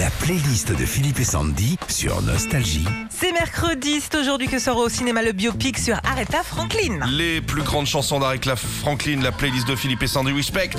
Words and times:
La 0.00 0.10
playlist 0.10 0.72
de 0.72 0.84
Philippe 0.84 1.20
et 1.20 1.24
Sandy 1.24 1.78
sur 1.88 2.20
Nostalgie. 2.22 2.86
C'est 3.10 3.32
mercredi, 3.32 4.00
c'est 4.00 4.16
aujourd'hui 4.18 4.48
que 4.48 4.58
sort 4.58 4.78
au 4.78 4.88
cinéma 4.88 5.22
le 5.22 5.30
biopic 5.32 5.78
sur 5.78 5.96
Aretha 6.04 6.42
Franklin. 6.42 6.98
Les 7.08 7.40
plus 7.40 7.62
grandes 7.62 7.86
chansons 7.86 8.18
d'Aretha 8.18 8.56
Franklin, 8.56 9.20
la 9.22 9.30
playlist 9.30 9.68
de 9.68 9.76
Philippe 9.76 10.02
et 10.02 10.06
Sandy 10.08 10.32
Respect. 10.32 10.70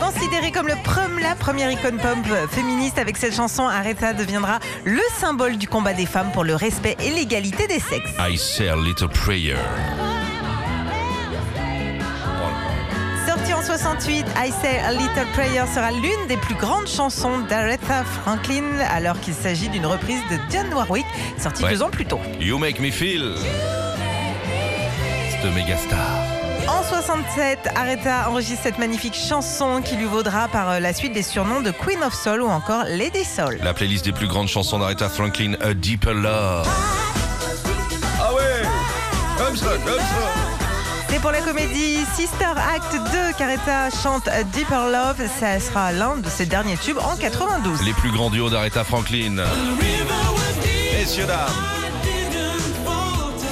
Considérée 0.00 0.52
comme 0.52 0.68
le 0.68 0.74
prom- 0.84 1.18
la 1.20 1.34
première 1.34 1.72
icône 1.72 1.98
pop 1.98 2.16
féministe 2.50 2.98
avec 2.98 3.16
cette 3.16 3.34
chanson, 3.34 3.66
Aretha 3.66 4.12
deviendra 4.12 4.60
le 4.84 5.02
symbole 5.18 5.56
du 5.56 5.66
combat 5.66 5.92
des 5.94 6.06
femmes 6.06 6.30
pour 6.32 6.44
le 6.44 6.54
respect 6.54 6.96
et 7.02 7.10
l'égalité 7.10 7.66
des 7.66 7.80
sexes. 7.80 8.12
I 8.20 8.36
say 8.38 8.68
a 8.68 8.76
little 8.76 9.08
prayer. 9.08 9.56
Sortie 13.34 13.52
en 13.54 13.62
68, 13.62 14.26
I 14.36 14.52
Say 14.62 14.78
a 14.78 14.92
Little 14.92 15.26
Prayer 15.32 15.64
sera 15.74 15.90
l'une 15.90 16.26
des 16.28 16.36
plus 16.36 16.54
grandes 16.54 16.86
chansons 16.86 17.40
d'Aretha 17.40 18.04
Franklin 18.04 18.78
alors 18.94 19.18
qu'il 19.18 19.34
s'agit 19.34 19.68
d'une 19.68 19.86
reprise 19.86 20.20
de 20.30 20.36
Dionne 20.50 20.72
Warwick 20.72 21.04
sortie 21.36 21.64
Ouais. 21.64 21.70
deux 21.72 21.82
ans 21.82 21.90
plus 21.90 22.06
tôt. 22.06 22.20
You 22.38 22.58
make 22.58 22.78
me 22.78 22.92
feel. 22.92 23.34
C'est 25.30 25.48
de 25.48 25.52
méga 25.52 25.76
star. 25.76 25.98
En 26.68 26.84
67, 26.84 27.70
Aretha 27.74 28.30
enregistre 28.30 28.62
cette 28.62 28.78
magnifique 28.78 29.16
chanson 29.16 29.82
qui 29.82 29.96
lui 29.96 30.04
vaudra 30.06 30.46
par 30.46 30.70
euh, 30.70 30.78
la 30.78 30.92
suite 30.92 31.12
des 31.12 31.22
surnoms 31.24 31.60
de 31.60 31.72
Queen 31.72 32.02
of 32.04 32.14
Soul 32.14 32.40
ou 32.40 32.48
encore 32.48 32.84
Lady 32.86 33.24
Soul. 33.24 33.58
La 33.64 33.74
playlist 33.74 34.04
des 34.04 34.12
plus 34.12 34.28
grandes 34.28 34.48
chansons 34.48 34.78
d'Aretha 34.78 35.08
Franklin, 35.08 35.54
A 35.60 35.74
Deeper 35.74 36.14
Love. 36.14 36.68
Ah 38.20 38.32
ouais 38.32 38.62
Comme 39.38 39.56
ça, 39.56 39.70
comme 39.84 39.98
ça 39.98 40.63
C'est 41.14 41.20
pour 41.20 41.30
la 41.30 41.42
comédie 41.42 41.98
Sister 42.16 42.44
Act 42.74 42.92
2 42.92 43.00
qu'Aretha 43.38 43.88
chante 44.02 44.28
Deeper 44.52 44.88
Love. 44.88 45.22
Ça 45.38 45.60
sera 45.60 45.92
l'un 45.92 46.16
de 46.16 46.28
ses 46.28 46.44
derniers 46.44 46.76
tubes 46.76 46.98
en 46.98 47.14
92. 47.16 47.82
Les 47.84 47.92
plus 47.92 48.10
grands 48.10 48.30
duos 48.30 48.50
d'Aretha 48.50 48.82
Franklin. 48.82 49.36
Messieurs, 50.92 51.26
dames. 51.26 51.52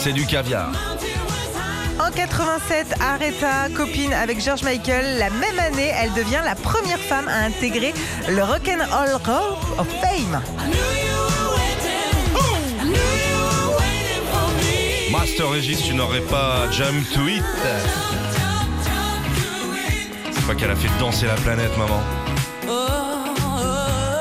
C'est 0.00 0.12
du 0.12 0.26
caviar. 0.26 0.72
En 2.00 2.10
87, 2.10 2.96
Aretha 3.00 3.68
copine 3.76 4.12
avec 4.12 4.40
George 4.40 4.64
Michael. 4.64 5.18
La 5.18 5.30
même 5.30 5.60
année, 5.60 5.92
elle 5.96 6.12
devient 6.14 6.42
la 6.44 6.56
première 6.56 6.98
femme 6.98 7.28
à 7.28 7.44
intégrer 7.44 7.94
le 8.28 8.42
Rock'n'Roll 8.42 9.20
Hall 9.28 9.78
of 9.78 9.86
Fame. 10.00 10.42
Master 15.22 15.50
Regis, 15.50 15.76
tu 15.76 15.94
n'aurais 15.94 16.20
pas 16.22 16.68
Jump 16.72 17.08
to 17.14 17.28
It 17.28 17.44
C'est 20.32 20.46
pas 20.48 20.54
qu'elle 20.56 20.72
a 20.72 20.74
fait 20.74 20.88
danser 20.98 21.26
la 21.28 21.34
planète, 21.34 21.70
maman. 21.78 22.00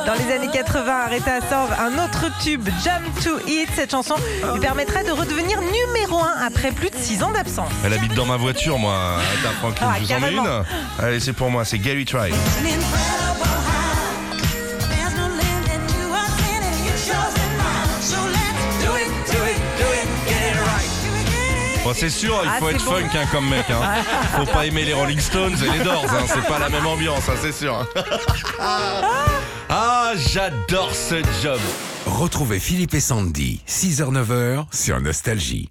Dans 0.05 0.13
les 0.13 0.31
années 0.31 0.51
80, 0.53 0.93
Aretha 1.07 1.41
sort 1.49 1.69
un 1.79 1.93
autre 2.05 2.25
tube, 2.43 2.69
Jump 2.83 3.19
to 3.23 3.39
It. 3.49 3.67
Cette 3.75 3.89
chanson 3.89 4.13
lui 4.53 4.59
permettra 4.59 5.01
de 5.01 5.09
redevenir 5.09 5.59
numéro 5.61 6.19
1 6.19 6.45
après 6.45 6.71
plus 6.71 6.91
de 6.91 6.95
6 6.95 7.23
ans 7.23 7.31
d'absence. 7.31 7.71
Elle 7.83 7.93
habite 7.93 8.13
dans 8.13 8.27
ma 8.27 8.37
voiture, 8.37 8.77
moi, 8.77 8.93
Aretha 8.93 9.57
Franklin. 9.59 9.87
Ah, 9.89 9.95
je 9.99 10.05
vous 10.05 10.13
en 10.13 10.19
mets 10.19 10.33
une 10.33 10.63
Allez, 10.99 11.19
c'est 11.19 11.33
pour 11.33 11.49
moi, 11.49 11.65
c'est 11.65 11.79
Gary 11.79 12.05
Try. 12.05 12.31
Bon, 21.83 21.93
c'est 21.95 22.09
sûr, 22.11 22.39
il 22.43 22.49
Ah, 22.49 22.59
faut 22.59 22.69
être 22.69 22.83
bon. 22.85 22.91
funk 22.91 23.09
hein, 23.15 23.25
comme 23.31 23.49
mec. 23.49 23.65
Hein. 23.69 24.03
Faut 24.37 24.45
pas 24.45 24.65
aimer 24.67 24.85
les 24.85 24.93
Rolling 24.93 25.19
Stones 25.19 25.55
et 25.65 25.77
les 25.77 25.83
Doors. 25.83 26.05
Hein. 26.11 26.25
C'est 26.27 26.45
pas 26.47 26.59
la 26.59 26.69
même 26.69 26.85
ambiance, 26.85 27.27
hein, 27.27 27.33
c'est 27.41 27.51
sûr. 27.51 27.85
ah, 29.69 30.13
j'adore 30.15 30.93
ce 30.93 31.15
job. 31.41 31.59
Retrouvez 32.05 32.59
Philippe 32.59 32.93
et 32.93 32.99
Sandy, 32.99 33.61
6h-9h 33.67 34.65
sur 34.71 34.99
Nostalgie. 35.01 35.69